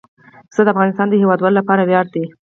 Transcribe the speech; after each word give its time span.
پسه 0.49 0.61
د 0.65 0.67
افغانستان 0.73 1.07
د 1.09 1.13
هیوادوالو 1.21 1.57
لپاره 1.59 1.81
ویاړ 1.83 2.05
دی. 2.15 2.25